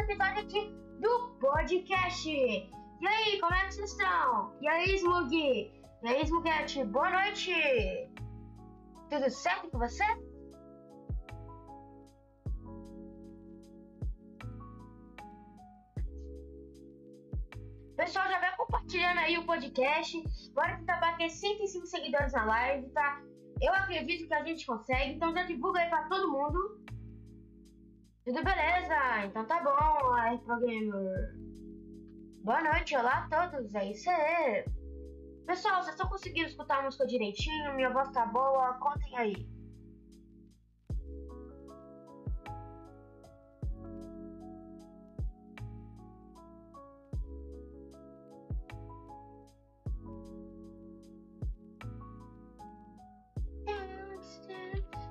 [0.00, 2.28] episódio aqui do podcast.
[2.28, 4.52] E aí, como é que vocês estão?
[4.60, 5.36] E aí, Smug?
[5.36, 7.52] E aí, Smuguete, boa noite!
[9.08, 10.04] Tudo certo com você?
[17.96, 20.24] Pessoal, já vai compartilhando aí o podcast.
[20.54, 23.22] Bora tentar bater 105 seguidores na live, tá?
[23.62, 26.84] Eu acredito que a gente consegue, então já divulga aí pra todo mundo.
[28.26, 29.24] Tudo beleza?
[29.24, 31.32] Então tá bom, aí pro gamer.
[32.42, 34.64] Boa noite, olá a todos, é isso aí.
[35.46, 37.76] Pessoal, vocês estão conseguindo escutar a música direitinho?
[37.76, 38.74] Minha voz tá boa?
[38.80, 39.48] Contem aí.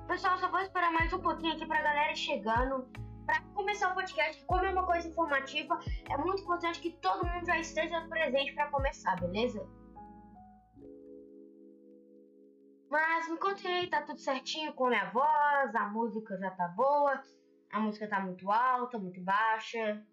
[0.06, 3.05] Pessoal, só vou esperar mais um pouquinho aqui pra galera chegando.
[3.26, 5.78] Pra começar o podcast, como é uma coisa informativa,
[6.08, 9.68] é muito importante que todo mundo já esteja presente para começar, beleza?
[12.88, 16.68] Mas me contem aí, tá tudo certinho com a minha voz, a música já tá
[16.68, 17.20] boa,
[17.72, 20.06] a música tá muito alta, muito baixa.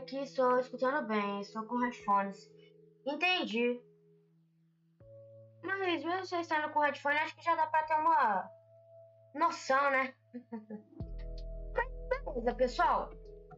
[0.00, 2.50] Aqui estou escutando bem, estou com headphones.
[3.06, 3.78] Entendi.
[5.62, 8.50] Mas mesmo você estando com headphone, acho que já dá pra ter uma
[9.34, 10.14] noção, né?
[11.74, 13.10] Mas beleza, pessoal.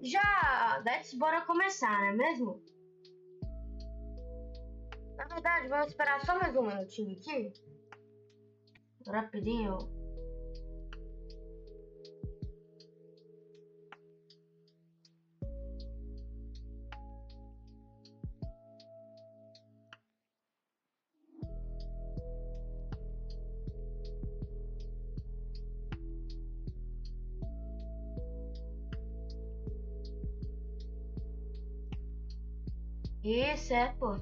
[0.02, 2.60] Já, let's bora começar, não é mesmo?
[5.16, 7.52] Na verdade, vamos esperar só mais um minutinho aqui.
[9.06, 9.78] Rapidinho.
[33.32, 34.14] Isso, é, pô.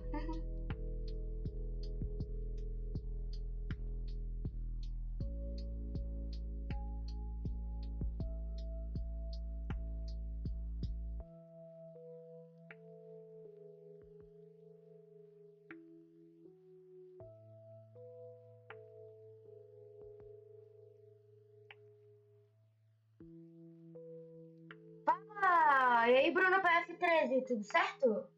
[25.04, 26.08] Fala!
[26.08, 28.29] E aí, Bruno PF13, tudo certo?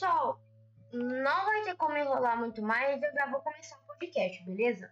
[0.00, 0.40] Pessoal,
[0.94, 4.90] não vai ter como enrolar muito mais, eu já vou começar o podcast, beleza?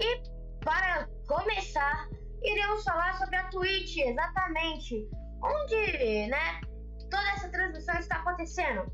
[0.00, 0.20] E
[0.64, 2.08] para começar,
[2.42, 5.08] iremos falar sobre a Twitch, exatamente,
[5.40, 6.60] onde, né,
[7.08, 8.84] toda essa transmissão está acontecendo.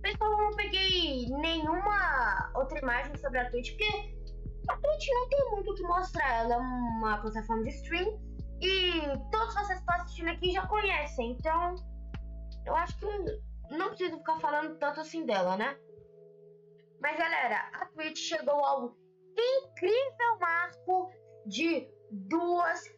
[0.00, 4.14] Pessoal, eu não peguei nenhuma outra imagem sobre a Twitch, porque
[4.68, 8.16] a Twitch não tem muito o que mostrar, ela é uma plataforma de stream
[8.60, 8.92] e
[9.32, 11.74] todos vocês que estão assistindo aqui já conhecem, então
[12.64, 13.06] eu acho que
[13.78, 15.78] não preciso ficar falando tanto assim dela, né?
[17.00, 18.96] Mas galera, a Twitch chegou ao
[19.36, 21.10] incrível marco
[21.46, 22.96] de 2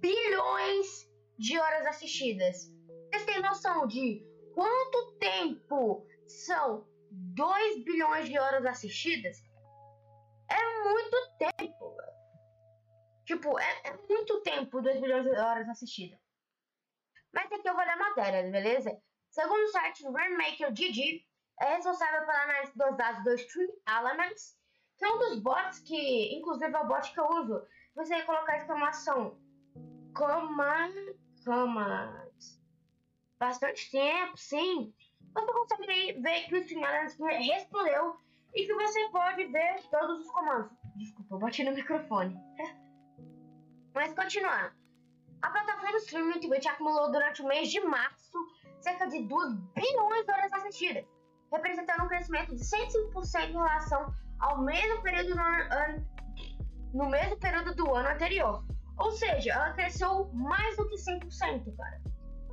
[0.00, 2.72] bilhões de horas assistidas.
[3.06, 4.24] Vocês têm noção de
[4.54, 9.38] quanto tempo são 2 bilhões de horas assistidas?
[10.50, 11.96] É muito tempo.
[13.24, 16.18] Tipo, é, é muito tempo 2 bilhões de horas assistidas.
[17.32, 18.96] Mas aqui eu vou ler a matéria, beleza?
[19.34, 21.26] Segundo o site Rainmaker GG,
[21.60, 24.56] é responsável pela análise dos dados do Stream Elements,
[24.96, 27.66] que é um dos bots que, inclusive é o bot que eu uso,
[27.96, 29.36] você colocar exclamação
[30.14, 30.94] command,
[31.44, 32.30] command,
[33.36, 34.94] bastante tempo, sim,
[35.32, 38.16] você consegue ver que o Stream Elements respondeu
[38.54, 40.70] e que você pode ver todos os comandos.
[40.94, 42.36] Desculpa, eu bati no microfone.
[43.92, 44.84] Mas continuando.
[45.42, 48.13] A plataforma streaming Twitch acumulou durante o mês de março
[48.84, 51.04] cerca de 2 bilhões de horas assistidas,
[51.50, 56.06] representando um crescimento de 105% em relação ao mesmo período no, ano,
[56.92, 58.62] no mesmo período do ano anterior.
[58.98, 62.00] Ou seja, ela cresceu mais do que 100%, cara.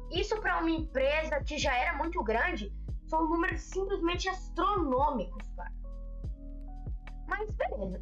[0.10, 2.74] Isso para uma empresa que já era muito grande,
[3.08, 5.74] são números simplesmente astronômicos, cara.
[7.28, 8.02] Mas beleza.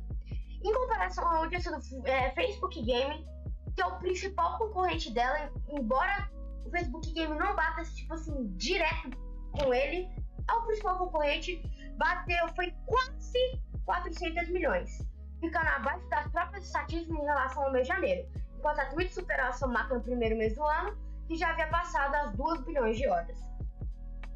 [0.63, 3.27] Em comparação ao audiência do é, Facebook Game,
[3.75, 6.29] que é o principal concorrente dela, embora
[6.69, 9.17] o Facebook Game não bata, tipo assim, direto
[9.51, 10.07] com ele,
[10.47, 11.61] é o principal concorrente,
[11.97, 15.05] bateu, foi quase 400 milhões,
[15.39, 18.29] ficando abaixo das próprias estatísticas em relação ao mês de janeiro.
[18.57, 20.95] Enquanto a Twitch superou a sua marca no primeiro mês do ano,
[21.27, 23.39] que já havia passado as 2 bilhões de horas.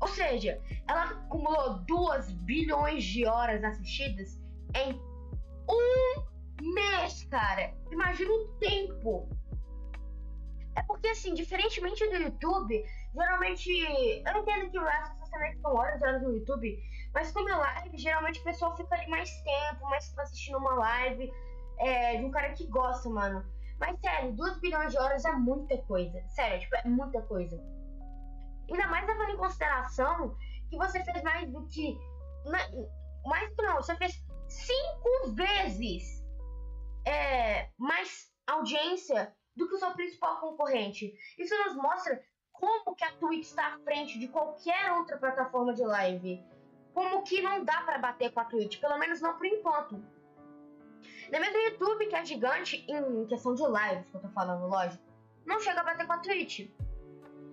[0.02, 4.40] Ou seja, ela acumulou 2 bilhões de horas assistidas
[4.76, 5.00] em
[5.70, 7.74] um mês, cara.
[7.92, 9.30] Imagina o tempo.
[10.76, 13.70] É porque, assim, diferentemente do YouTube, geralmente.
[13.70, 16.80] Eu entendo que as pessoas também ficam horas e horas no YouTube,
[17.14, 20.74] mas como é live, geralmente o pessoal fica ali mais tempo, mais tempo assistindo uma
[20.76, 21.32] live
[21.80, 23.46] é, de um cara que gosta, mano.
[23.80, 26.24] Mas sério, 2 bilhões de horas é muita coisa.
[26.30, 27.62] Sério, tipo, é muita coisa.
[28.70, 30.36] Ainda mais levando em consideração
[30.70, 32.00] que você fez mais do que.
[33.26, 36.24] Mais não, você fez cinco vezes
[37.06, 41.14] é, mais audiência do que o seu principal concorrente.
[41.38, 45.84] Isso nos mostra como que a Twitch está à frente de qualquer outra plataforma de
[45.84, 46.44] live.
[46.94, 50.04] Como que não dá para bater com a Twitch, pelo menos não por enquanto.
[51.30, 54.68] Nem mesmo o YouTube, que é gigante em questão de lives, que eu tô falando,
[54.68, 55.04] lógico,
[55.46, 56.70] não chega a bater com a Twitch.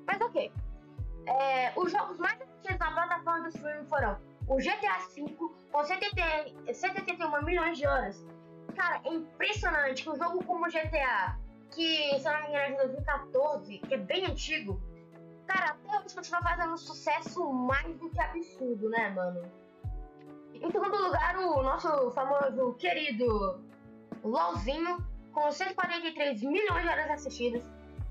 [0.06, 0.52] Mas ok.
[1.26, 5.36] É, os jogos mais assistidos na plataforma do streaming foram o GTA V
[5.70, 8.24] com 181 milhões de horas.
[8.76, 11.38] Cara, é impressionante que um jogo como o GTA,
[11.70, 14.80] que se eu não me engano é de 2014, que é bem antigo,
[15.46, 19.42] cara, até hoje continua fazendo um sucesso mais do que absurdo, né, mano?
[20.54, 23.64] Em segundo lugar, o nosso famoso querido
[24.22, 27.62] LOLzinho, com 143 milhões de horas assistidas.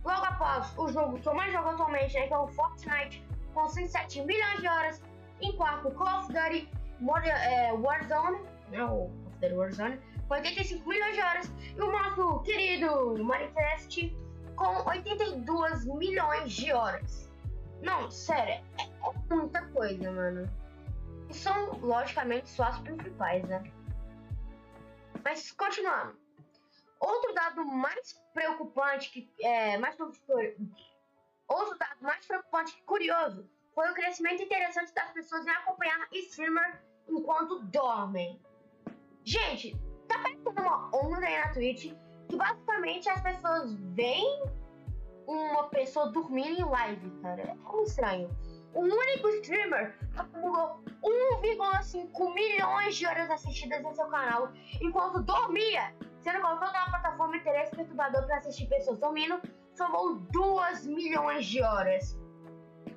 [0.04, 3.24] Logo após o jogo que eu mais jogo atualmente, né, que é o Fortnite,
[3.54, 5.04] com 107 milhões de horas.
[5.42, 8.40] Em quarto, Call of Duty Modern, é, Warzone,
[8.72, 11.52] né, o Call of Duty Warzone, 85 milhões de horas.
[11.76, 14.18] E o nosso querido Minecraft,
[14.56, 17.30] com 82 milhões de horas.
[17.82, 20.50] Não, sério, é, é muita coisa, mano.
[21.30, 23.64] E são, logicamente, só as principais, né?
[25.24, 26.18] Mas, continuando.
[27.00, 29.98] Outro dado mais preocupante, que é mais
[31.48, 36.82] outro dado mais preocupante que curioso foi o crescimento interessante das pessoas em acompanhar streamer
[37.08, 38.42] enquanto dormem.
[39.24, 39.76] Gente,
[40.10, 41.94] tá parecendo uma onda aí na Twitch
[42.28, 44.44] que basicamente as pessoas veem
[45.28, 47.42] uma pessoa dormindo em live, cara.
[47.42, 48.30] É um estranho.
[48.74, 56.42] O único streamer acumulou 1,5 milhões de horas assistidas em seu canal enquanto dormia sendo
[56.42, 59.42] qual toda a plataforma interesse perturbador para assistir pessoas dormindo,
[59.74, 62.18] somou 2 milhões de horas.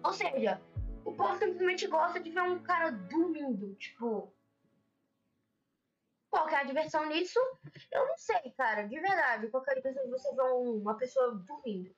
[0.03, 0.61] Ou seja,
[1.05, 4.33] o povo simplesmente gosta de ver um cara dormindo, tipo.
[6.33, 7.39] Qual que é a diversão nisso?
[7.93, 9.51] Eu não sei, cara, de verdade.
[9.51, 11.95] Qualquer pessoa você vê uma pessoa dormindo.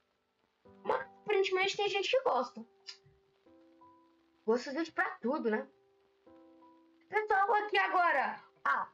[0.83, 2.61] Mas aparentemente tem gente que gosta.
[4.45, 5.69] Gosto de pra tudo, né?
[7.09, 8.43] Pessoal, aqui agora.
[8.65, 8.91] Ah,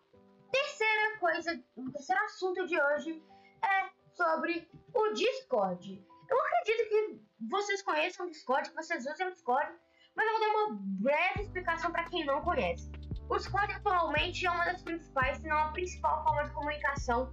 [0.52, 3.24] terceira coisa, o terceiro assunto de hoje
[3.64, 6.06] é sobre o Discord.
[6.28, 9.74] Eu acredito que vocês conheçam o Discord, que vocês usem o Discord,
[10.14, 12.99] mas eu vou dar uma breve explicação para quem não conhece.
[13.30, 17.30] O Discord atualmente é uma das principais, se não a principal forma de comunicação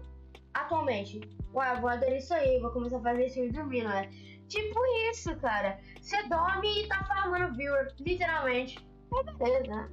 [0.53, 1.19] atualmente.
[1.55, 4.07] Ué, vou aderir isso aí, vou começar a fazer isso e dormir, não é?
[4.47, 5.79] Tipo isso, cara.
[5.99, 8.77] Você dorme e tá farmando viewer, literalmente.
[9.11, 9.89] É beleza, né?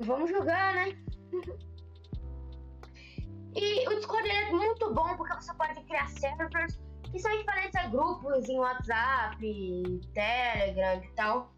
[0.00, 0.88] Vamos jogar, né?
[3.54, 6.82] e o Discord é muito bom porque você pode criar servers
[7.12, 9.38] que são diferentes a grupos em WhatsApp,
[10.12, 11.54] Telegram e tal.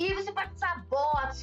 [0.00, 1.42] E você pode usar bots,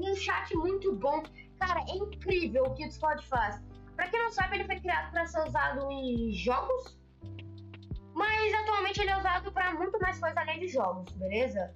[0.00, 1.22] salas, um chat muito bom.
[1.58, 3.60] Cara, é incrível o que o Discord faz.
[3.94, 6.98] Pra quem não sabe, ele foi criado para ser usado em jogos,
[8.14, 11.72] mas atualmente ele é usado para muito mais coisas além de jogos, beleza?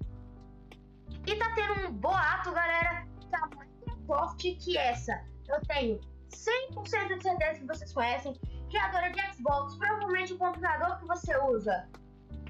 [1.26, 6.00] E tá tendo um boato, galera, que a Microsoft, que essa eu tenho
[6.30, 8.34] 100% de certeza que vocês conhecem,
[8.70, 11.88] criadora de Xbox, provavelmente o computador que você usa.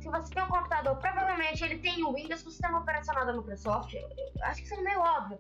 [0.05, 3.95] Se você tem um computador, provavelmente ele tem o Windows, o sistema operacional da Microsoft.
[3.95, 5.39] Eu, eu, acho que isso é meio óbvio.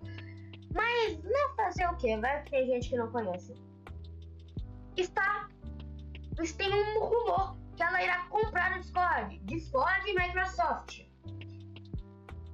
[0.72, 2.16] Mas não fazer o que?
[2.16, 3.54] Vai ter gente que não conhece.
[4.96, 5.50] Está.
[6.56, 9.38] Tem um rumor que ela irá comprar o Discord.
[9.40, 11.00] Discord e Microsoft.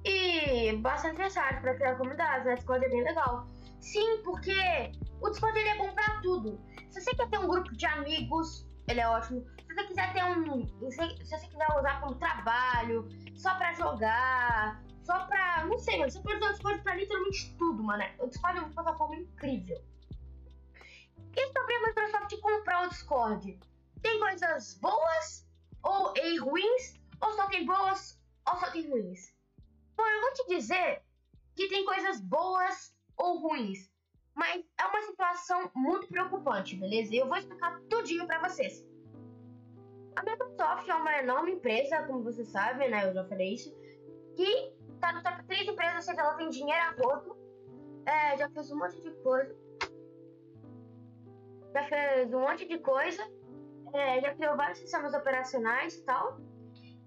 [0.03, 2.55] E bastante necessário para criar comunidades, né?
[2.55, 3.47] Discord é bem legal.
[3.79, 4.91] Sim, porque
[5.21, 6.59] o Discord ele é bom tudo.
[6.89, 9.45] Se você quer ter um grupo de amigos, ele é ótimo.
[9.71, 10.67] Se você quiser ter um.
[10.91, 15.65] Se, você quiser usar como trabalho, só pra jogar, só pra.
[15.65, 16.11] Não sei, mano.
[16.11, 18.03] Você pode usar o Discord pra literalmente tudo, mano.
[18.19, 19.81] O Discord é uma plataforma incrível.
[21.37, 23.59] E sobre a Microsoft comprar o Discord?
[24.01, 25.47] Tem coisas boas
[25.83, 26.99] ou e ruins?
[27.21, 29.33] Ou só tem boas ou só tem ruins?
[29.95, 31.01] Bom, eu vou te dizer
[31.55, 33.89] que tem coisas boas ou ruins,
[34.35, 37.15] mas é uma situação muito preocupante, beleza?
[37.15, 38.90] E eu vou explicar tudinho para vocês.
[40.15, 43.07] A Microsoft é uma enorme empresa, como você sabe, né?
[43.07, 43.73] Eu já falei isso.
[44.35, 47.37] Que tá no top 3 empresas, ou seja, ela tem dinheiro a rodo.
[48.05, 49.55] É, já fez um monte de coisa.
[51.73, 53.23] Já fez um monte de coisa.
[53.93, 56.39] É, já criou vários sistemas operacionais e tal.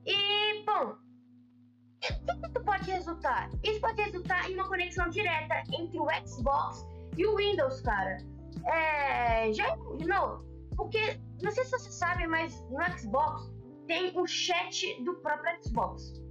[0.06, 3.50] E, bom, o que isso pode resultar?
[3.62, 8.18] Isso pode resultar em uma conexão direta entre o Xbox e o Windows, cara.
[8.66, 10.53] É, já imaginou?
[10.76, 13.52] Porque, não sei se você sabe, mas no Xbox
[13.87, 16.23] tem o chat do próprio Xbox.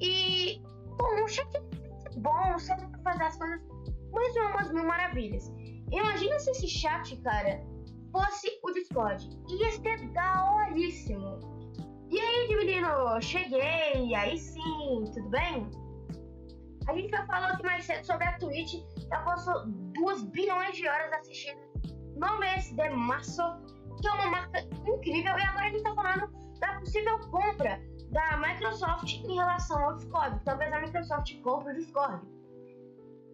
[0.00, 0.60] E,
[0.96, 1.60] bom, o chat é
[2.18, 3.60] bom, serve pra fazer as coisas,
[4.12, 5.52] mas não é umas mil maravilhas.
[5.90, 7.64] Imagina se esse chat, cara,
[8.10, 9.28] fosse o Discord.
[9.48, 11.40] Ia ser daoríssimo.
[12.10, 15.68] E aí, menino, cheguei, aí sim, tudo bem?
[16.86, 18.74] A gente já falou aqui mais cedo sobre a Twitch,
[19.08, 21.73] já passou 2 bilhões de horas assistindo
[22.16, 23.42] no mês de março,
[24.00, 27.80] que é uma marca incrível, e agora a gente tá falando da possível compra
[28.10, 30.40] da Microsoft em relação ao Discord.
[30.44, 32.26] Talvez a Microsoft compre o Discord.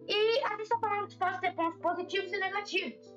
[0.07, 3.15] E a gente tá falando que pode ter pontos positivos e negativos.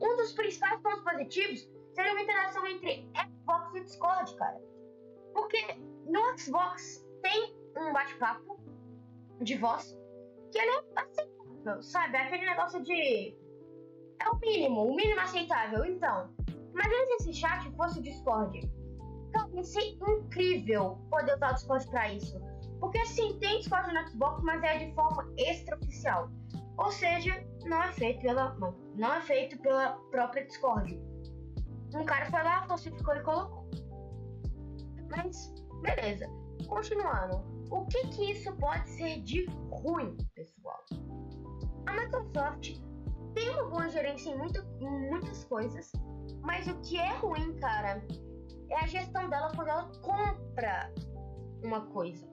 [0.00, 4.60] Um dos principais pontos positivos seria uma interação entre Xbox e Discord, cara.
[5.32, 5.74] Porque
[6.06, 8.60] no Xbox tem um bate-papo
[9.40, 9.98] de voz
[10.50, 12.16] que ele é aceitável, sabe?
[12.16, 13.36] Aquele negócio de.
[14.20, 15.84] É o mínimo, o mínimo aceitável.
[15.84, 16.30] Então,
[16.72, 18.60] imagina se esse chat fosse o Discord.
[19.28, 22.40] Então, ia ser incrível poder usar o Discord pra isso.
[22.80, 26.30] Porque sim, tem Discord no Xbox, mas é de forma extraoficial.
[26.78, 28.56] Ou seja, não é feito pela.
[28.94, 31.00] Não, é feito pela própria Discord.
[31.94, 33.68] Um cara foi lá, falsificou e colocou.
[35.10, 36.26] Mas, beleza.
[36.66, 37.44] Continuando.
[37.70, 40.84] O que que isso pode ser de ruim, pessoal?
[41.86, 42.78] A Microsoft
[43.36, 45.92] tem uma boa gerência em, muito, em muitas coisas,
[46.40, 48.02] mas o que é ruim, cara,
[48.70, 50.92] é a gestão dela quando ela compra
[51.62, 52.26] uma coisa.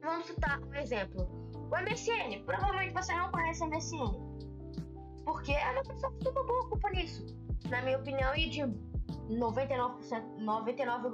[0.00, 1.28] Vamos citar um exemplo.
[1.52, 2.44] O MSN.
[2.46, 4.28] Provavelmente você não conhece o MSN.
[5.24, 7.26] Porque a Microsoft tem uma boa culpa nisso.
[7.68, 11.08] Na minha opinião, e de 99,9% 99,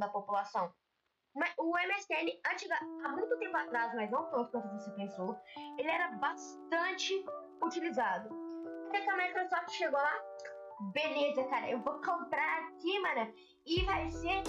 [0.00, 0.72] da população.
[1.58, 5.38] O MSN, antiga, há muito tempo atrás, mas não tanto quanto você pensou,
[5.78, 7.24] ele era bastante
[7.62, 8.28] utilizado.
[8.88, 10.12] Até que a Microsoft chegou lá,
[10.92, 13.32] beleza, cara, eu vou comprar aqui, mano,
[13.66, 14.42] e vai ser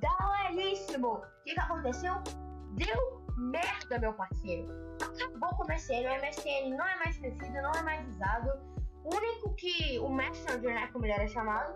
[0.00, 1.14] daoríssimo.
[1.14, 2.14] O que, que aconteceu?
[2.72, 4.68] Deu merda, meu parceiro.
[5.02, 8.72] Acabou com o MSN, o MSN não é mais conhecido, não é mais usado.
[9.04, 11.74] O único que, o Messenger, né, como ele era chamado,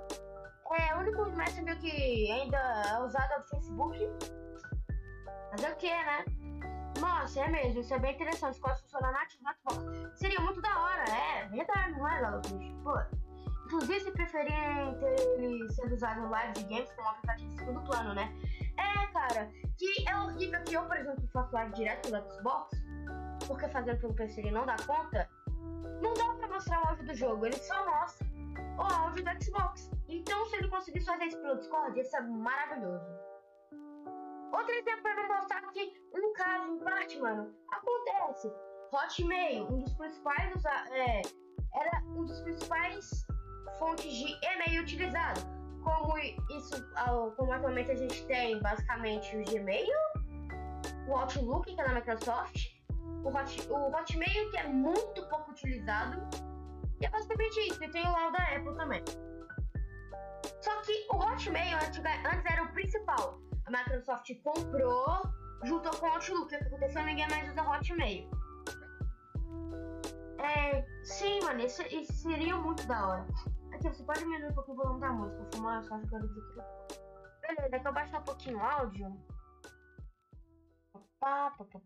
[0.78, 3.98] é, o único Messenger que ainda é usado é o Facebook.
[5.50, 6.24] Mas é o que, né?
[7.00, 8.58] Nossa, é mesmo, isso é bem interessante.
[8.60, 10.18] Funcionar nativo na Xbox.
[10.18, 12.42] Seria muito da hora, é verdade, não é, Galo
[12.82, 13.26] Pô.
[13.66, 17.80] Inclusive, se preferirem ter ele sendo usado no live de games como aplicativo de segundo
[17.82, 18.32] plano, né?
[18.78, 22.70] É, cara, que é horrível que eu, por exemplo, faço live direto no Xbox,
[23.46, 25.28] porque fazendo pelo PC ele não dá conta,
[26.00, 28.26] não dá pra mostrar o áudio do jogo, ele só mostra
[28.78, 29.90] o áudio do Xbox.
[30.08, 33.04] Então, se ele conseguisse fazer isso pelo Discord, isso é maravilhoso.
[34.52, 38.52] Outro exemplo para mostrar que um caso em parte, mano, acontece.
[38.92, 41.22] Hotmail, um dos principais é,
[41.74, 43.26] era um dos principais
[43.78, 45.40] fontes de e-mail utilizado.
[45.82, 46.74] Como isso,
[47.36, 49.96] como atualmente a gente tem basicamente o Gmail,
[51.08, 52.76] o Outlook que é da Microsoft,
[53.24, 56.28] o, Hot, o Hotmail que é muito pouco utilizado
[57.00, 57.82] e é basicamente isso.
[57.82, 59.02] E tem o lá da Apple também.
[60.60, 62.02] Só que o Hotmail antes
[62.50, 63.45] era o principal.
[63.66, 65.22] A Microsoft comprou,
[65.64, 66.44] juntou com o Outlook.
[66.44, 67.04] O que aconteceu?
[67.04, 68.30] Ninguém mais usa Hotmail.
[70.38, 73.26] É, sim, mano, isso, isso seria muito da hora.
[73.72, 76.96] Aqui, você pode diminuir um pouquinho o volume da música, fumar, só jogando aqui.
[77.40, 79.06] Beleza, que eu baixar um pouquinho o áudio.
[80.94, 81.82] Opa, opa, opa.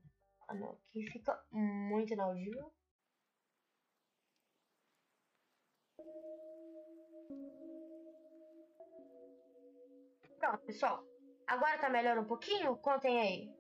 [0.49, 2.73] Ah, não, aqui fica muito inaudível.
[10.39, 11.10] Pronto, pessoal.
[11.51, 12.77] Agora tá melhor um pouquinho?
[12.77, 13.53] Contem aí.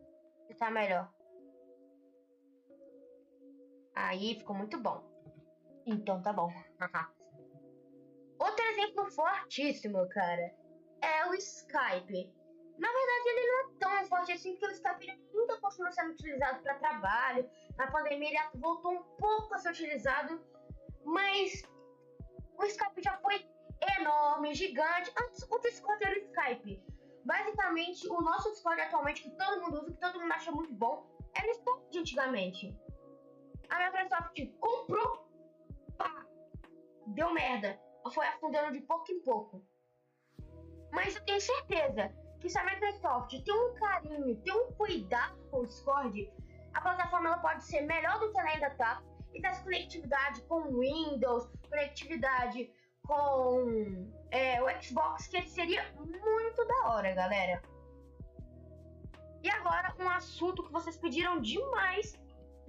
[0.46, 1.12] Se tá melhor.
[3.96, 5.02] Aí ficou muito bom.
[5.84, 6.48] Então tá bom.
[8.38, 10.54] Outro exemplo fortíssimo, cara,
[11.02, 12.32] é o Skype.
[12.78, 16.62] Na verdade, ele não é tão forte assim, porque o Skype nunca continua sendo utilizado
[16.62, 17.50] para trabalho.
[17.76, 20.40] Na pandemia, ele voltou um pouco a ser utilizado,
[21.04, 21.64] mas
[22.56, 23.44] o Skype já foi
[23.98, 25.12] enorme, gigante.
[25.20, 26.89] Antes, o Discord era o Skype.
[27.24, 31.06] Basicamente, o nosso Discord atualmente, que todo mundo usa, que todo mundo acha muito bom,
[31.34, 32.78] era o Skype de antigamente.
[33.68, 35.28] A Microsoft comprou,
[35.96, 36.26] pá,
[37.08, 37.80] deu merda.
[38.12, 39.64] Foi afundando de pouco em pouco.
[40.90, 45.60] Mas eu tenho certeza que se a Microsoft tem um carinho, tem um cuidado com
[45.60, 46.32] o Discord,
[46.72, 49.02] a plataforma ela pode ser melhor do que ela ainda tá.
[49.32, 52.72] E das conectividade com Windows, conectividade
[53.10, 57.60] com é, o Xbox, que seria muito da hora, galera.
[59.42, 62.16] E agora, um assunto que vocês pediram demais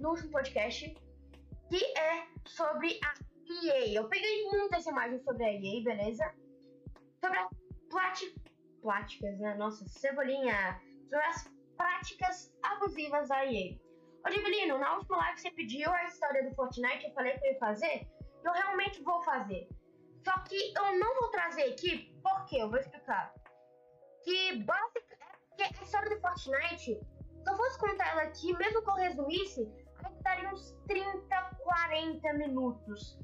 [0.00, 0.92] no último podcast,
[1.70, 3.14] que é sobre a
[3.66, 3.94] EA.
[3.94, 6.34] Eu peguei muitas imagens sobre a EA, beleza?
[7.24, 7.48] Sobre as
[8.82, 9.54] práticas, né?
[9.54, 10.80] Nossa, cebolinha.
[11.08, 13.78] Sobre as práticas abusivas da EA.
[14.26, 17.52] Ô, Divelino, na última live você pediu a história do Fortnite, eu falei que eu
[17.52, 18.08] ia fazer.
[18.44, 19.68] Eu realmente vou fazer.
[20.24, 23.34] Só que eu não vou trazer aqui, porque eu vou explicar.
[24.24, 28.94] Que basicamente a história do Fortnite, se eu fosse contar ela aqui, mesmo que eu
[28.94, 29.68] resumisse,
[30.22, 33.18] daria uns 30, 40 minutos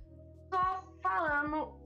[0.48, 1.78] só falando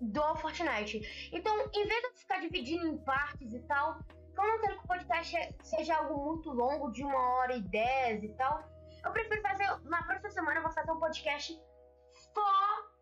[0.00, 1.30] do Fortnite.
[1.32, 3.98] Então, em vez de ficar dividindo em partes e tal,
[4.36, 8.22] eu não quero que o podcast seja algo muito longo, de uma hora e dez
[8.22, 8.62] e tal,
[9.04, 9.64] eu prefiro fazer.
[9.84, 11.58] Na próxima semana eu vou fazer um podcast
[12.34, 12.95] só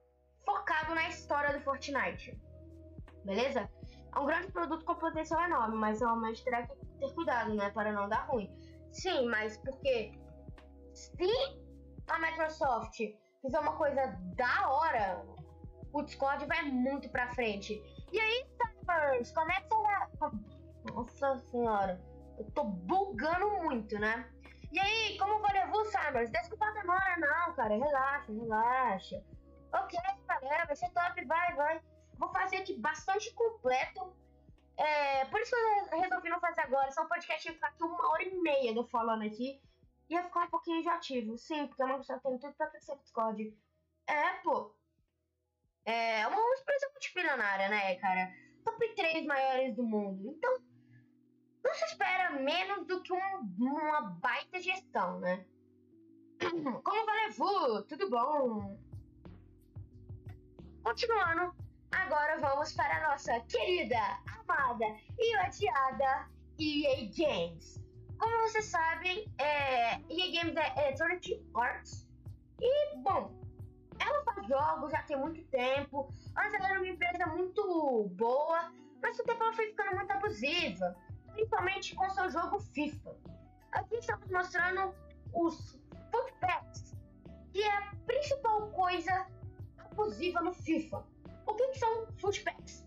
[0.44, 2.38] focado na história do Fortnite.
[3.24, 3.68] Beleza?
[4.14, 7.70] É um grande produto com potencial enorme, mas realmente terá que ter cuidado, né?
[7.70, 8.48] Para não dar ruim.
[8.92, 10.12] Sim, mas porque
[10.92, 11.10] se
[12.08, 12.96] a Microsoft
[13.42, 15.24] fizer uma coisa da hora,
[15.92, 17.82] o Discord vai muito pra frente.
[18.12, 20.30] E aí, Cyphers, como é que você vai.
[20.92, 22.00] Nossa senhora,
[22.38, 24.30] eu tô bugando muito, né?
[24.70, 26.30] E aí, como vai levar, Cyphers?
[26.30, 27.76] Desculpa a demora, não, cara.
[27.76, 29.22] Relaxa, relaxa.
[29.74, 31.82] Ok, galera, vai ser top, vai, vai.
[32.16, 34.16] Vou fazer aqui bastante completo.
[34.76, 36.90] É, por isso que eu resolvi não fazer agora.
[36.90, 39.60] Só um podcast ficar aqui uma hora e meia eu falando aqui
[40.08, 41.36] ia ficar um pouquinho enjoativo.
[41.38, 43.56] Sim, porque a Microsoft tem tudo pra crescer o Discord.
[44.06, 44.74] É, pô.
[45.84, 48.32] É uma empresa multimilionária, né, cara?
[48.64, 50.30] Top 3 maiores do mundo.
[50.30, 50.58] Então,
[51.62, 55.44] não se espera menos do que um, uma baita gestão, né?
[56.82, 57.82] Como vai, Vu?
[57.82, 58.78] Tudo bom?
[60.84, 61.54] Continuando,
[61.92, 63.96] agora vamos para a nossa querida,
[64.38, 64.84] amada
[65.18, 67.82] e odiada EA Games.
[68.18, 72.06] Como vocês sabem, é, EA Games é Electronic Arts.
[72.60, 73.32] E, bom,
[73.98, 76.12] ela faz jogos já tem muito tempo.
[76.36, 78.70] Antes ela era uma empresa muito boa,
[79.00, 80.94] mas o tempo ela foi ficando muito abusiva.
[81.32, 83.16] Principalmente com seu jogo FIFA.
[83.72, 84.94] Aqui estamos mostrando
[85.32, 85.80] os
[86.12, 86.94] footpacks,
[87.54, 89.26] que é a principal coisa
[89.94, 91.04] abusiva no FIFA.
[91.46, 92.84] O que, são footpacks?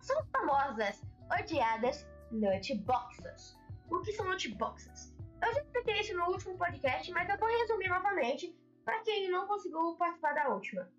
[0.00, 3.58] São famosas, odiadas nutboxes.
[3.90, 5.14] O que são lootboxes?
[5.42, 9.46] Eu já expliquei isso no último podcast, mas eu vou resumir novamente para quem não
[9.46, 10.90] conseguiu participar da última.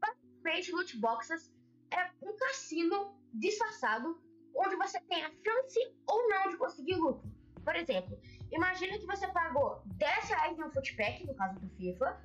[0.00, 1.52] Basicamente, lootboxes
[1.90, 4.20] é um cassino disfarçado
[4.54, 7.30] onde você tem a chance ou não de conseguir lucro.
[7.64, 8.18] Por exemplo,
[8.50, 12.20] imagina que você pagou 10 reais em um footpack, no caso do FIFA,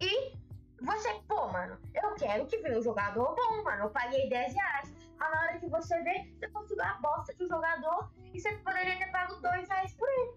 [0.00, 0.36] e
[0.82, 4.94] você, pô, mano, eu quero que venha um jogador bom, mano, eu paguei 10 reais.
[5.18, 8.52] A na hora que você vê, você conseguiu a bosta de um jogador e você
[8.58, 10.34] poderia ter pago dois reais por ele.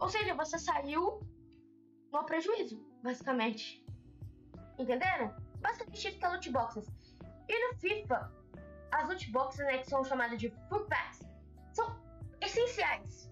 [0.00, 1.20] Ou seja, você saiu
[2.12, 3.84] no prejuízo, basicamente.
[4.78, 5.34] Entenderam?
[5.60, 6.86] Basicamente isso que é loot boxes.
[7.48, 8.32] E no FIFA,
[8.90, 11.20] as loot boxes, né, que são chamadas de food packs,
[11.72, 11.96] são
[12.40, 13.30] essenciais.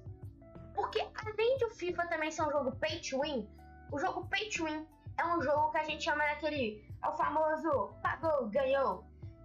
[0.74, 3.48] Porque além de o FIFA também ser um jogo pay to win,
[3.90, 6.84] o jogo pay to win é um jogo que a gente chama daquele.
[7.02, 9.04] É o famoso pagou, ganhou.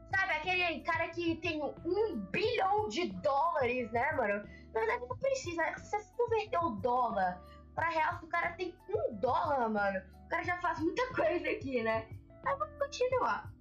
[0.09, 4.43] Sabe, aquele cara que tem um bilhão de dólares, né, mano?
[4.73, 5.61] Na verdade, não precisa.
[5.61, 5.77] Né?
[5.77, 7.41] Se você converter o dólar
[7.75, 11.49] pra real, se o cara tem um dólar, mano, o cara já faz muita coisa
[11.49, 12.07] aqui, né?
[12.43, 13.51] Mas vamos continuar.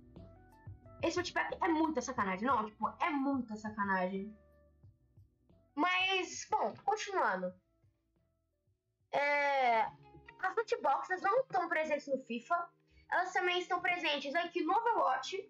[1.02, 2.66] Esse tipo é muita sacanagem, não?
[2.66, 4.34] Tipo, é muita sacanagem.
[5.74, 7.54] Mas, bom, continuando.
[9.12, 9.86] É...
[10.40, 12.68] As lootboxes não estão presentes no FIFA.
[13.10, 15.48] Elas também estão presentes aqui no Overwatch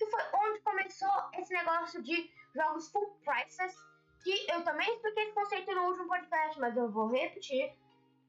[0.00, 3.76] que foi onde começou esse negócio de jogos full prices,
[4.24, 7.70] que eu também expliquei esse conceito no último podcast, mas eu vou repetir.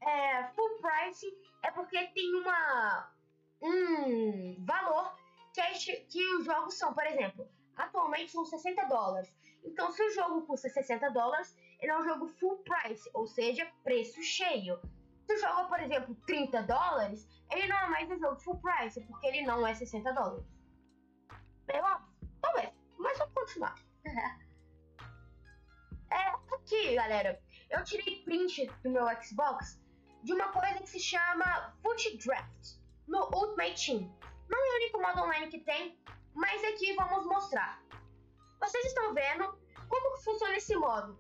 [0.02, 1.26] É, full price
[1.64, 3.10] é porque tem uma
[3.62, 5.16] um valor
[5.54, 5.72] que, é,
[6.10, 7.48] que os jogos são, por exemplo,
[7.78, 9.34] atualmente são 60 dólares.
[9.64, 13.66] Então, se o jogo custa 60 dólares, ele é um jogo full price, ou seja,
[13.84, 14.78] preço cheio.
[15.38, 19.28] Se é, por exemplo, 30 dólares, ele não é mais um jogo full price, porque
[19.28, 20.46] ele não é 60 dólares.
[21.66, 22.08] Bem óbvio?
[22.42, 22.70] Talvez.
[22.98, 23.76] Mas vamos continuar.
[26.12, 29.80] é, aqui, galera, eu tirei print do meu Xbox
[30.24, 34.18] de uma coisa que se chama Foot Draft no Ultimate Team.
[34.50, 35.98] Não é o único modo online que tem,
[36.34, 37.82] mas aqui vamos mostrar.
[38.60, 41.18] vocês estão vendo como funciona esse modo.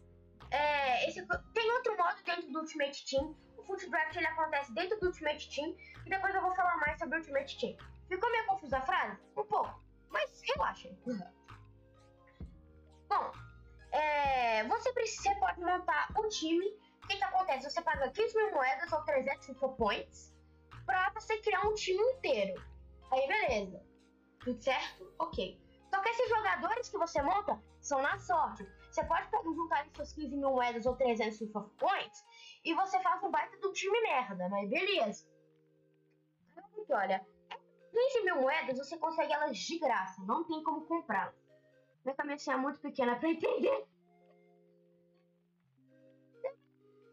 [0.51, 3.35] É, esse, tem outro modo dentro do Ultimate Team.
[3.61, 5.75] O Foot Draft ele acontece dentro do Ultimate Team.
[6.05, 7.77] E depois eu vou falar mais sobre o Ultimate Team.
[8.07, 9.21] Ficou meio confusa a frase?
[9.37, 9.83] Um pouco.
[10.09, 10.97] Mas relaxem.
[13.07, 13.31] Bom,
[13.91, 16.65] é, você, precisa, você pode montar um time.
[17.03, 17.69] O que, que acontece?
[17.69, 20.33] Você paga 15 mil moedas ou 300 info points
[20.85, 22.61] pra você criar um time inteiro.
[23.11, 23.85] Aí, beleza.
[24.39, 25.13] Tudo certo?
[25.19, 25.61] Ok.
[25.89, 28.65] Só que esses jogadores que você monta são na sorte.
[28.89, 32.25] Você pode juntar suas 15 mil moedas ou 300 FIFA Points
[32.63, 35.27] e você faz um baita do time merda, mas beleza.
[36.73, 37.25] Porque olha,
[37.91, 41.33] 15 mil moedas você consegue elas de graça, não tem como comprar.
[42.03, 43.87] Minha cabeça é muito pequena pra entender.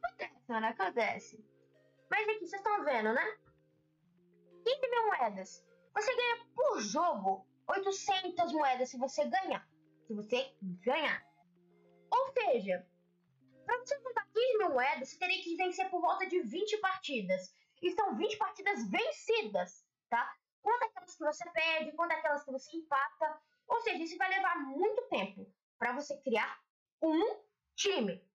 [0.03, 1.45] Acontece, mano, acontece.
[2.11, 3.39] Mas aqui, vocês estão vendo, né?
[4.65, 5.65] 15 mil moedas.
[5.95, 9.69] Você ganha por jogo 800 moedas se você ganhar.
[10.07, 11.23] Se você ganhar.
[12.11, 12.87] Ou seja,
[13.69, 17.55] para você juntar 15 mil moedas, você teria que vencer por volta de 20 partidas.
[17.83, 20.35] E são 20 partidas vencidas, tá?
[20.63, 23.43] Quanto aquelas que você perde, quanto aquelas que você empata.
[23.69, 25.47] Ou seja, isso vai levar muito tempo
[25.79, 26.59] para você criar
[27.03, 27.45] um
[27.77, 28.27] time,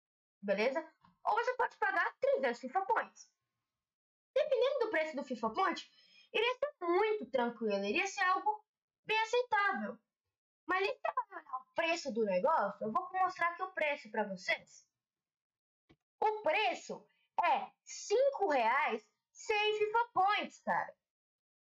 [0.41, 0.87] beleza?
[1.25, 3.27] Ou você pode pagar 300 FIFA Points.
[4.35, 5.91] Dependendo do preço do FIFA Point,
[6.31, 8.63] iria ser muito tranquilo, iria ser algo
[9.05, 9.97] bem aceitável.
[10.67, 14.92] Mas olhar o preço do negócio, eu vou mostrar aqui o preço para vocês.
[16.25, 17.05] O preço
[17.43, 20.95] é 5 reais sem FIFA Points, cara.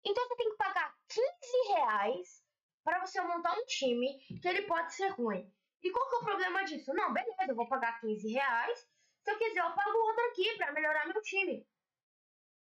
[0.04, 2.44] Então você tem que pagar 15 reais
[2.84, 5.50] para você montar um time que ele pode ser ruim.
[5.82, 6.94] E qual que é o problema disso?
[6.94, 8.86] Não, beleza, eu vou pagar 15 reais.
[9.24, 11.66] Se eu quiser, eu pago outro aqui para melhorar meu time.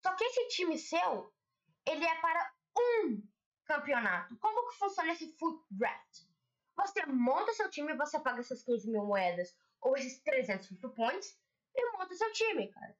[0.02, 1.32] Só que esse time seu,
[1.86, 3.26] ele é para um
[3.64, 4.36] campeonato.
[4.36, 6.20] Como que funciona esse Foot Draft?
[6.76, 11.41] Você monta seu time, você paga seus 15 mil moedas ou esses 300 FIFA Points
[11.74, 12.96] e monta seu time, cara.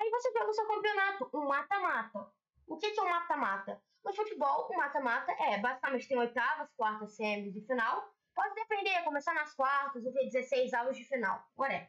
[0.00, 2.32] Aí você pega o seu campeonato, um mata-mata.
[2.66, 3.80] O que, que é um mata-mata?
[4.04, 8.12] No futebol, um mata-mata é basicamente tem oitavas, quartas, semis e final.
[8.34, 11.88] Pode depender, começar nas quartas ou ter 16 aulas de final, whatever.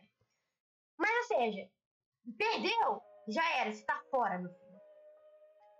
[0.97, 1.69] Mas, ou seja,
[2.37, 4.65] perdeu, já era, você tá fora, meu filho.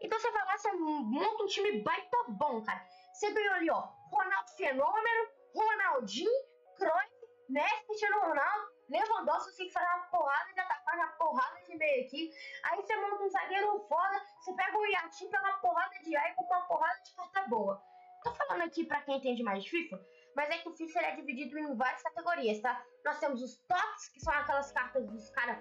[0.01, 2.85] Então você vai lá, você monta um time baita bom, cara.
[3.13, 6.31] Você ganhou ali, ó, Ronaldo Fenômeno, Ronaldinho,
[6.75, 7.15] Cruyff,
[7.49, 12.05] Messi, Cristiano Ronaldo, Lewandowski, tem que fazer uma porrada de atacar uma porrada de meio
[12.05, 12.31] aqui.
[12.63, 16.33] Aí você monta um zagueiro foda, você pega o Yatin, pega uma porrada de e
[16.35, 17.81] compra uma porrada de carta boa.
[18.23, 19.99] Tô falando aqui pra quem entende mais de FIFA,
[20.35, 22.83] mas é que o FIFA é dividido em várias categorias, tá?
[23.03, 25.57] Nós temos os tops, que são aquelas cartas dos caras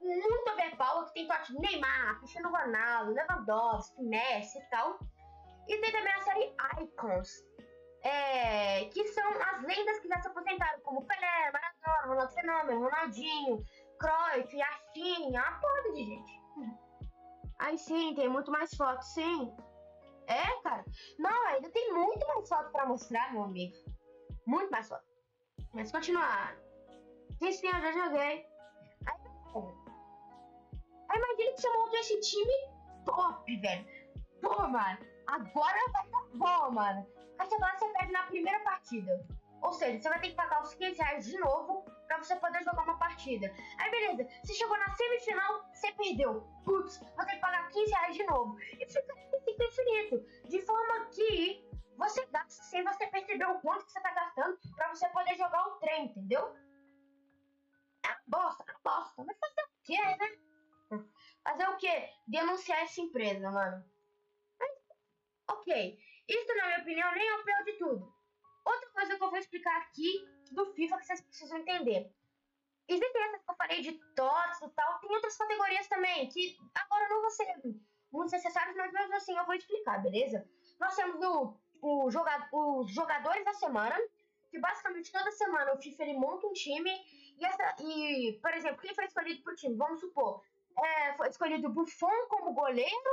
[0.00, 4.98] muito overpower, que tem toque Neymar, Cristiano Ronaldo, Lewandowski, Messi e tal.
[5.68, 7.44] E tem também a série Icons,
[8.02, 13.58] é, que são as lendas que já se aposentaram, como Pelé, Maradona, Ronaldo Fenômeno, Ronaldinho,
[13.98, 16.38] Cruyff, Yashin, a porra de gente.
[17.58, 19.52] Aí sim, tem muito mais fotos, sim.
[20.28, 20.84] É, cara.
[21.18, 23.74] Não, ainda tem muito mais fotos pra mostrar, meu amigo.
[24.46, 25.08] Muito mais fotos.
[25.72, 26.56] Mas continuar.
[27.38, 28.46] Sim, sim, eu já joguei.
[29.06, 29.16] Aí,
[31.08, 32.52] aí imagina que você montou esse time
[33.04, 33.86] top, velho.
[34.40, 34.98] Pô, mano.
[35.26, 37.06] Agora vai dar bom, mano.
[37.38, 39.26] Aí você vai, você perde na primeira partida.
[39.60, 42.62] Ou seja, você vai ter que pagar os 15 reais de novo pra você poder
[42.62, 43.52] jogar uma partida.
[43.78, 46.46] Aí beleza, você chegou na semifinal, você perdeu.
[46.64, 48.58] Putz, vai ter que pagar 15 reais de novo.
[48.60, 50.24] E fica fica infinito.
[50.48, 51.64] De forma que
[51.96, 55.66] você gasta sem você perceber o quanto que você tá gastando pra você poder jogar
[55.66, 56.56] o trem, entendeu?
[58.04, 59.24] É bosta, é bosta.
[59.24, 61.04] Mas fazer o quê, né?
[61.42, 62.10] Fazer o quê?
[62.26, 63.84] Denunciar essa empresa, mano.
[64.58, 64.70] Mas,
[65.50, 65.98] ok.
[66.28, 68.12] Isso, na minha opinião, nem é o pior de tudo.
[68.64, 72.12] Outra coisa que eu vou explicar aqui do FIFA que vocês precisam entender.
[72.86, 77.08] Existem essas que eu falei de TOTS e tal, tem outras categorias também, que agora
[77.08, 77.46] não vão ser
[78.10, 80.46] muito necessárias, mas mesmo assim eu vou explicar, beleza?
[80.80, 83.96] Nós temos o, o joga, os jogadores da semana,
[84.50, 86.90] que basicamente toda semana o FIFA ele monta um time,
[87.38, 89.76] e, essa, e por exemplo, quem foi escolhido pro time?
[89.76, 90.42] Vamos supor,
[90.78, 93.10] é, foi escolhido o Buffon como goleiro,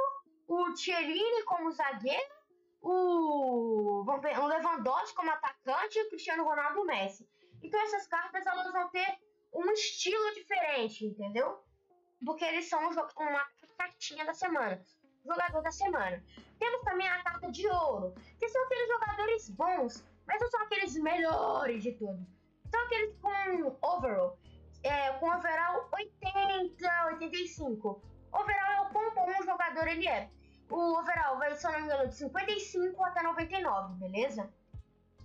[0.47, 2.44] o Chiellini como zagueiro,
[2.85, 7.27] o, o Lewandowski como atacante e o Cristiano Ronaldo Messi.
[7.63, 9.17] Então essas cartas elas vão ter
[9.53, 11.63] um estilo diferente, entendeu?
[12.23, 13.45] Porque eles são uma
[13.77, 14.79] cartinha da semana,
[15.25, 16.23] jogador da semana.
[16.59, 20.95] Temos também a carta de ouro, que são aqueles jogadores bons, mas não são aqueles
[20.95, 22.27] melhores de todos.
[22.69, 24.37] São aqueles com overall,
[24.83, 28.01] é, com overall 80, 85.
[28.31, 30.29] Overall é o quão bom o jogador ele é
[30.69, 34.49] o overall vai, se eu não me engano, de 55 até 99, beleza?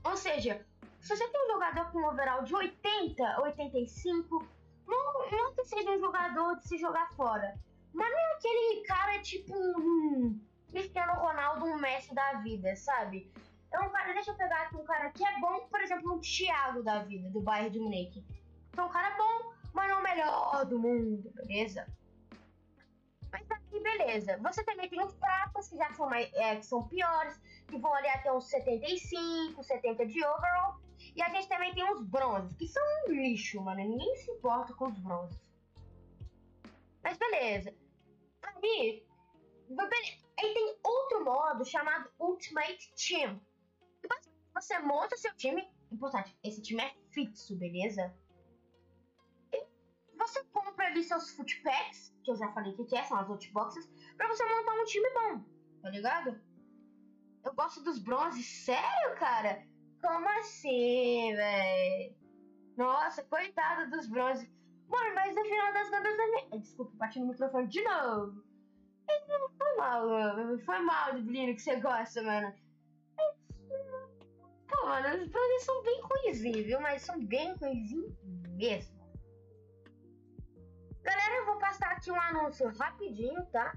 [0.05, 0.65] Ou seja,
[1.01, 4.47] se você tem um jogador com um overall de 80, 85,
[4.87, 7.55] não, não que seja um jogador de se jogar fora.
[7.93, 13.31] Mas não é aquele cara tipo um Cristiano Ronaldo, um Messi da vida, sabe?
[13.73, 16.21] É um cara, deixa eu pegar aqui um cara que é bom, por exemplo, um
[16.21, 18.25] Thiago da vida, do Bayern de Munique.
[18.71, 21.87] Então, um cara bom, mas não o melhor do mundo, beleza?
[23.33, 24.39] Mas aqui, beleza.
[24.39, 27.95] Você também tem os pratas, que já são, mais, é, que são piores, que vão
[27.95, 30.81] ali até uns 75, 70 de overall.
[31.15, 33.81] E a gente também tem os bronzes, que são um lixo, mano.
[33.81, 35.51] Ninguém se importa com os bronzes.
[37.03, 37.75] Mas beleza.
[38.43, 39.05] Aí,
[40.39, 43.41] aí tem outro modo chamado Ultimate Team.
[44.55, 45.67] Você monta seu time.
[45.91, 48.15] Importante, esse time é fixo, beleza?
[49.53, 49.67] E
[50.17, 54.29] você compra ali seus footpacks, que eu já falei que é, são as outboxes, pra
[54.29, 55.45] você montar um time bom,
[55.83, 56.41] tá ligado?
[57.45, 59.65] Eu gosto dos bronzes, sério, cara?
[60.03, 62.15] Como assim, velho?
[62.77, 64.49] Nossa, coitado dos bronzes.
[64.89, 66.61] Mano, mas no final das contas também.
[66.61, 68.43] Desculpa, bati no microfone de novo.
[69.59, 70.09] Foi mal.
[70.65, 72.53] Foi mal, Dublino, que você gosta, mano.
[74.69, 76.81] Pô, mano, os bronzes são bem ruizinhos, viu?
[76.81, 78.15] Mas são bem ruizinhos
[78.57, 79.00] mesmo.
[81.03, 83.73] Galera, eu vou passar aqui um anúncio rapidinho, tá?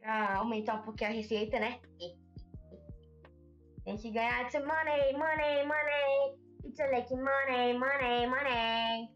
[0.00, 1.80] Pra aumentar um pouquinho a receita, né?
[3.84, 6.38] Tem que ganhar esse money, money, money.
[6.64, 9.10] It's like money, money, money.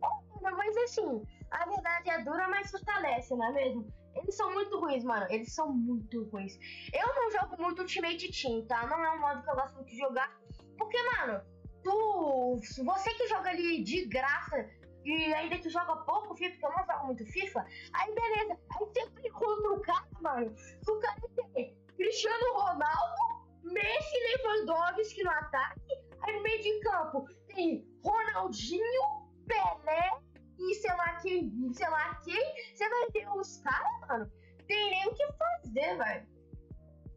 [0.42, 3.86] Mas assim, a verdade é dura, mas fortalece, não é mesmo?
[4.14, 5.26] Eles são muito ruins, mano.
[5.30, 6.58] Eles são muito ruins.
[6.92, 8.86] Eu não jogo muito Ultimate Team, tá?
[8.86, 10.36] Não é um modo que eu gosto muito de jogar.
[10.78, 11.42] Porque, mano,
[11.82, 12.60] tu.
[12.84, 14.68] Você que joga ali de graça
[15.04, 18.52] e ainda que joga pouco FIFA, porque eu não jogo muito FIFA, aí beleza.
[18.52, 20.54] Aí você encontra o cara, mano.
[20.88, 21.20] O cara
[21.54, 23.14] tem Cristiano Ronaldo,
[23.62, 25.80] Messi Lewandowski no ataque.
[26.22, 30.20] Aí no meio de campo tem Ronaldinho, Pelé
[30.58, 32.74] e sei lá quem, sei lá quem.
[32.74, 34.32] Você vai ter os caras, mano.
[34.66, 36.28] Tem nem o que fazer, velho.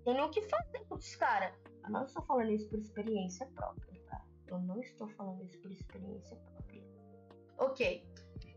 [0.05, 1.53] Tem nem o que fazer com os caras.
[1.83, 3.92] Eu não estou falando isso por experiência própria?
[4.53, 6.83] Eu não estou falando isso por experiência própria.
[7.57, 8.07] Ok.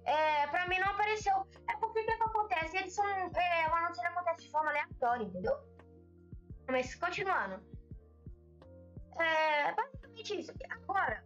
[0.04, 1.32] É, pra mim não apareceu.
[1.68, 2.76] É porque o que, que acontece?
[2.76, 3.06] Eles são.
[3.06, 5.56] É, o acontece de forma aleatória, entendeu?
[6.68, 7.64] Mas continuando.
[9.18, 10.52] É, basicamente isso.
[10.68, 11.24] Agora,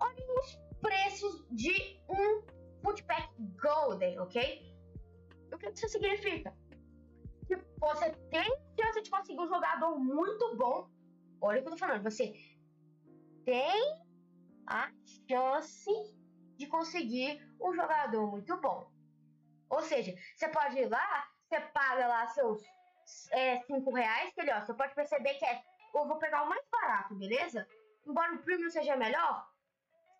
[0.00, 2.42] olhem os preços de um
[2.82, 4.76] Footpack Golden, ok?
[5.52, 6.52] O que isso significa?
[7.46, 8.44] Que você tem
[8.78, 10.90] chance de conseguir um jogador muito bom.
[11.40, 12.02] Olha o que eu tô falando.
[12.02, 12.34] Você
[13.44, 14.07] tem
[14.68, 14.90] a
[15.28, 15.90] chance
[16.56, 18.90] de conseguir um jogador muito bom.
[19.70, 22.62] Ou seja, você pode ir lá, você paga lá seus
[23.66, 25.62] 5 é, reais, que ó, você pode perceber que é.
[25.94, 27.66] Eu vou pegar o mais barato, beleza?
[28.06, 29.46] Embora o premium seja melhor,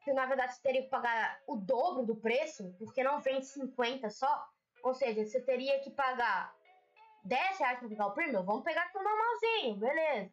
[0.03, 4.09] que na verdade você teria que pagar o dobro do preço, porque não vem 50
[4.11, 4.49] só.
[4.83, 6.55] Ou seja, você teria que pagar
[7.25, 8.45] 10 reais para pegar o premium.
[8.45, 10.33] Vamos pegar aqui o normalzinho, beleza?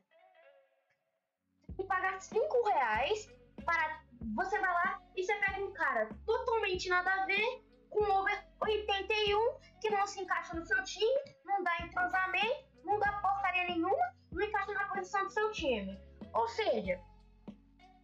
[1.60, 3.30] Você tem que pagar 5 reais
[3.66, 8.46] para você vai lá e você pega um cara totalmente nada a ver, com over
[8.62, 14.16] 81, que não se encaixa no seu time, não dá entrosamento, não dá porcaria nenhuma,
[14.32, 15.98] não encaixa na posição do seu time.
[16.34, 17.00] Ou seja,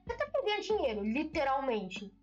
[0.06, 2.14] você tá perdendo dinheiro, literalmente.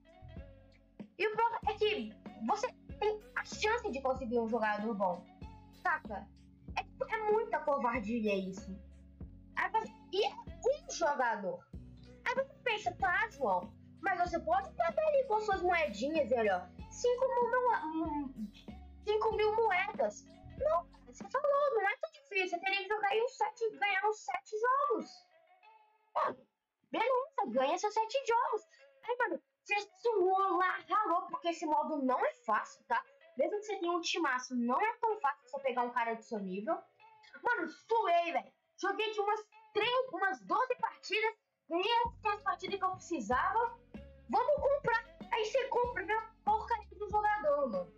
[1.19, 2.13] E o problema é que
[2.47, 5.25] você tem a chance de conseguir um jogador bom.
[5.83, 6.27] Saca?
[6.77, 8.71] É, é muita covardia isso.
[10.13, 11.67] E é um jogador.
[12.25, 16.61] Aí você pensa, tá, João, mas você pode pegar ali com suas moedinhas, ali, ó.
[16.91, 18.35] 5 mil,
[19.05, 20.25] 5 mil moedas.
[20.59, 22.49] Não, você falou, não é tão difícil.
[22.51, 25.27] Você teria que jogar aí uns 7, ganhar uns 7 jogos.
[26.15, 26.47] Mano,
[26.91, 28.63] beleza, ganha seus 7 jogos.
[29.05, 33.05] Aí, mano, você suou lá, ralou, porque esse modo não é fácil, tá?
[33.37, 36.23] Mesmo que você tenha um timaço, não é tão fácil você pegar um cara do
[36.23, 36.77] seu nível.
[37.43, 38.53] Mano, suei, velho.
[38.81, 41.35] Joguei aqui umas 3, umas 12 partidas.
[41.69, 41.93] Ganhei
[42.25, 43.79] as partidas que eu precisava.
[44.31, 45.05] Vamos comprar.
[45.33, 47.93] Aí você compra a porcaria do jogador, mano.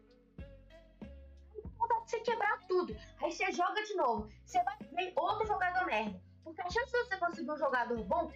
[1.78, 2.96] Vontade de você quebrar tudo.
[3.20, 4.28] Aí você joga de novo.
[4.44, 6.20] Você vai ver outro jogador merda.
[6.44, 8.30] Porque a chance de você conseguir um jogador bom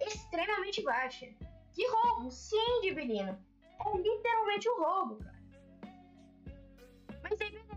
[0.00, 1.26] é extremamente baixa.
[1.72, 3.38] Que roubo, sim, Divinino.
[3.80, 5.42] É literalmente um roubo, cara.
[7.22, 7.72] Mas aí, beleza.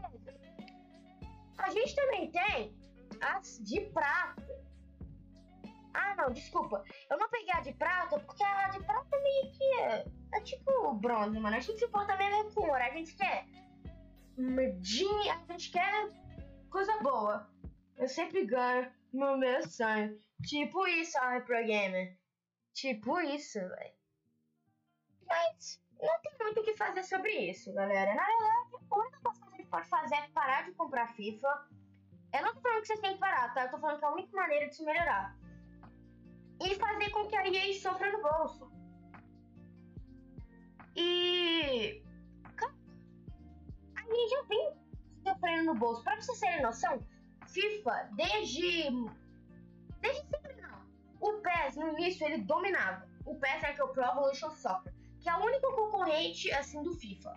[1.58, 2.78] A gente também tem
[3.22, 4.45] as de prata.
[5.96, 6.84] Ah, não, desculpa.
[7.10, 10.94] Eu não peguei a de prata porque a de prata meio que é, é tipo
[10.96, 11.56] bronze, mano.
[11.56, 12.82] A gente se importa mesmo com cor.
[12.82, 13.46] A gente quer
[14.38, 16.10] medinha, a gente quer
[16.70, 17.50] coisa boa.
[17.98, 22.18] Eu sempre ganho no meu sonho Tipo isso, a Pro Gamer.
[22.74, 23.96] Tipo isso, velho.
[25.28, 28.14] Mas não tem muito o que fazer sobre isso, galera.
[28.14, 31.68] Na verdade, a única coisa que a gente pode fazer é parar de comprar FIFA.
[32.34, 33.64] Eu não tô falando que vocês têm que parar, tá?
[33.64, 35.36] Eu tô falando que é a única maneira de se melhorar.
[36.62, 38.72] E fazer com que a EA sofra no bolso.
[40.96, 42.02] E.
[43.96, 44.74] A EA já vem
[45.24, 46.04] sofrendo no bolso.
[46.04, 47.06] Pra vocês terem noção,
[47.48, 48.90] FIFA, desde.
[50.02, 50.86] Desde sempre não.
[51.20, 53.08] O PES, no início, ele dominava.
[53.26, 54.94] O PES é que o Pro Evolution Soccer
[55.26, 57.34] que é o único concorrente, assim, do FIFA.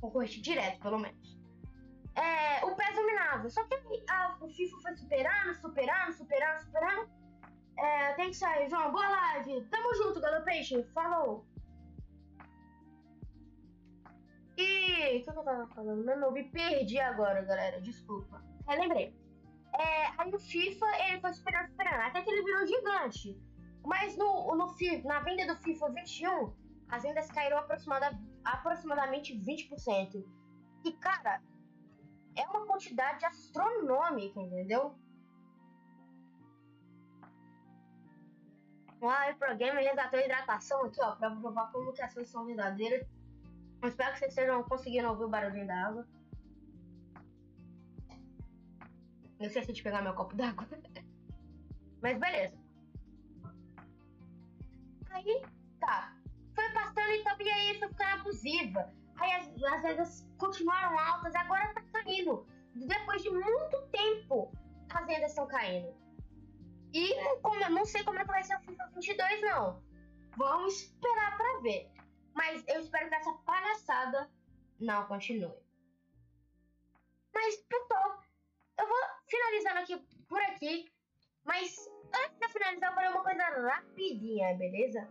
[0.00, 1.38] Concorrente direto, pelo menos.
[2.16, 3.48] É, o PES dominava.
[3.48, 3.76] Só que
[4.10, 7.08] a, o FIFA foi superando, superando, superando, superando.
[7.78, 8.90] É, tem que sair, João.
[8.90, 9.64] Boa live.
[9.66, 10.82] Tamo junto, Galopation.
[10.94, 11.46] Falou.
[14.56, 15.18] E.
[15.18, 16.04] O que, eu tava falando?
[16.04, 17.80] Não me perdi agora, galera.
[17.80, 18.42] Desculpa.
[18.66, 19.14] É, lembrei.
[19.78, 22.00] É, aí o FIFA, ele foi superando, superando.
[22.00, 23.38] Até que ele virou gigante.
[23.84, 24.74] Mas no, no,
[25.04, 26.52] na venda do FIFA 21,
[26.88, 30.24] as vendas caíram aproximada, aproximadamente 20%.
[30.84, 31.42] E, cara,
[32.34, 34.96] é uma quantidade astronômica, entendeu?
[39.02, 42.46] Ah, o programa resgatou a hidratação aqui, ó, pra provar como que as coisas são
[42.46, 43.06] verdadeiras.
[43.82, 46.06] Eu espero que vocês estejam conseguindo ouvir o barulhinho da água.
[49.38, 50.66] Eu esqueci de pegar meu copo d'água.
[52.02, 52.56] Mas beleza.
[55.10, 55.42] Aí,
[55.78, 56.16] tá
[56.56, 58.92] foi passando e então, e aí foi ficando abusiva.
[59.18, 62.46] Aí as, as vendas continuaram altas, agora tá caindo.
[62.74, 64.50] Depois de muito tempo,
[64.90, 65.94] as vendas estão caindo.
[66.92, 69.82] E como, eu não sei como é que vai ser o FIFA 22, não.
[70.36, 71.90] Vamos esperar pra ver.
[72.34, 74.30] Mas eu espero que essa palhaçada
[74.78, 75.54] não continue.
[77.34, 78.22] Mas, pessoal,
[78.78, 79.96] eu vou finalizando aqui
[80.28, 80.90] por aqui.
[81.44, 81.88] Mas
[82.24, 85.08] antes de finalizar, eu vou fazer uma coisa rapidinha, beleza?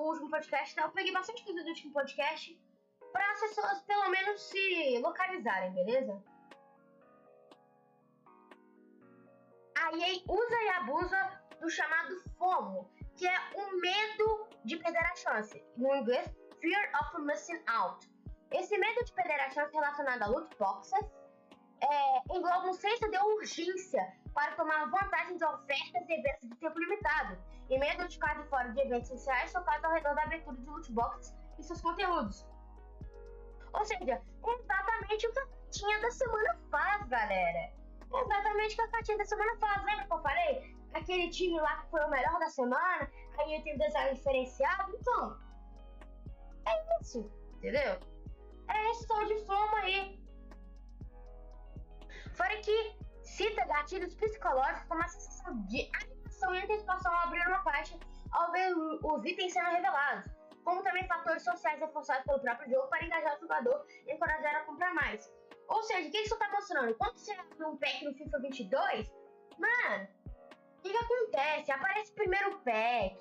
[0.00, 0.82] o último podcast, tá?
[0.82, 2.58] Eu peguei bastante coisa do último podcast
[3.12, 6.22] para as pessoas pelo menos se localizarem, beleza?
[9.90, 15.16] A EA usa e abusa do chamado FOMO, que é o medo de perder a
[15.16, 15.64] chance.
[15.76, 18.08] No inglês, Fear of Missing Out.
[18.52, 20.92] Esse medo de perder a chance relacionado a loot boxes
[21.82, 24.00] é, engloba um senso de urgência
[24.32, 27.36] para tomar vantagem de ofertas e eventos de tempo limitado,
[27.68, 30.66] e medo de ficar de fora de eventos sociais focados ao redor da abertura de
[30.66, 32.46] loot boxes e seus conteúdos.
[33.72, 37.79] Ou seja, exatamente o que a cartinha da semana faz, galera.
[38.12, 39.84] Exatamente o que a cartinha da semana faz.
[39.84, 40.76] Lembra que eu falei?
[40.94, 44.96] Aquele time lá que foi o melhor da semana, aí tem design diferenciado.
[44.96, 45.38] Então,
[46.66, 47.98] é isso, entendeu?
[48.68, 50.20] É esse som de fome aí.
[52.34, 57.62] Fora que cita gatilhos psicológicos como a sensação de animação e antecipação ao abrir uma
[57.62, 57.98] caixa
[58.32, 60.30] ao ver os itens sendo revelados,
[60.64, 64.64] como também fatores sociais reforçados pelo próprio jogo para engajar o jogador e encorajar a
[64.64, 65.30] comprar mais.
[65.70, 66.94] Ou seja, o que isso está mostrando?
[66.96, 69.12] Quando você abre um pack no FIFA 22,
[69.58, 70.08] mano,
[70.78, 71.70] o que, que acontece?
[71.70, 73.20] Aparece primeiro o pack,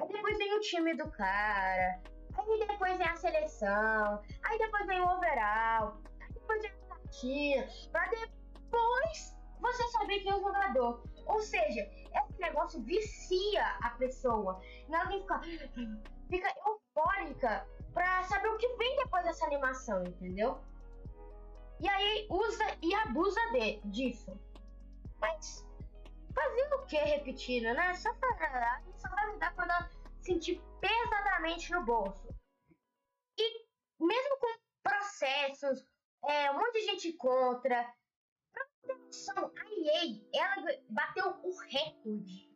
[0.00, 2.00] aí depois vem o time do cara,
[2.38, 6.00] aí depois vem a seleção, aí depois vem o overall,
[6.32, 11.02] depois vem a partida, pra depois você saber quem é o jogador.
[11.26, 14.60] Ou seja, esse negócio vicia a pessoa.
[14.88, 15.40] E ela ficar,
[16.28, 20.60] fica eufórica pra saber o que vem depois dessa animação, entendeu?
[21.80, 24.38] E aí usa e abusa de, disso.
[25.20, 25.66] Mas
[26.34, 27.94] fazendo o que repetindo, né?
[27.94, 29.88] Só pra, só vai mudar quando ela
[30.20, 32.28] sentir pesadamente no bolso.
[33.38, 33.66] E
[34.00, 35.84] mesmo com processos,
[36.24, 37.92] é, um monte de gente contra,
[38.84, 42.50] Atenção, a EA, ela bateu o recorde,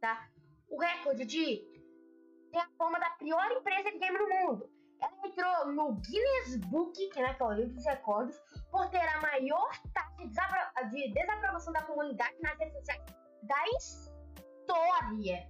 [0.00, 0.30] tá?
[0.68, 1.58] O recorde de
[2.50, 4.70] ter a fama da pior empresa de game no mundo.
[5.38, 8.40] Entrou no Guinness Book, que, é o livro dos recordes,
[8.72, 13.02] por ter a maior taxa de, desapro de desaprovação da comunidade nas redes sociais
[13.44, 15.48] da história.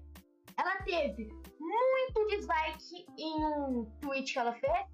[0.59, 4.87] Ela teve muito dislike em um tweet que ela fez.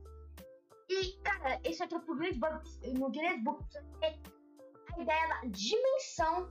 [0.88, 3.64] E, cara, esse entrou pro Guinness Book, no Guinness Book
[4.96, 6.48] ideia da dimensão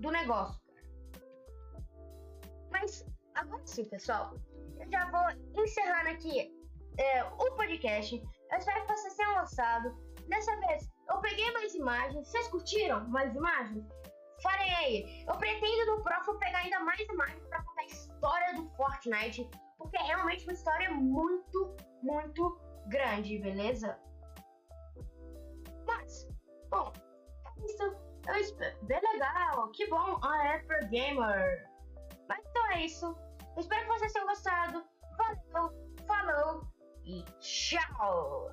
[0.00, 0.60] do negócio.
[2.70, 4.34] Mas agora sim, pessoal,
[4.78, 6.55] eu já vou encerrando aqui
[6.98, 8.16] é, o podcast.
[8.50, 9.96] Eu espero que vocês tenham gostado.
[10.28, 12.28] Dessa vez eu peguei mais imagens.
[12.28, 13.84] Vocês curtiram mais imagens?
[14.42, 15.24] Farei aí.
[15.26, 19.48] Eu pretendo no próximo pegar ainda mais imagens para contar a história do Fortnite.
[19.78, 23.98] Porque é realmente uma história muito, muito grande, beleza?
[25.86, 26.26] Mas,
[26.70, 26.92] bom,
[27.64, 27.82] isso.
[28.26, 28.76] Eu espero.
[28.84, 30.18] Bem legal, que bom.
[30.44, 31.70] É pro gamer.
[32.28, 33.16] Mas então é isso.
[33.54, 34.84] Eu espero que vocês tenham gostado.
[35.16, 36.75] Valeu, falou
[37.06, 38.52] e tchau!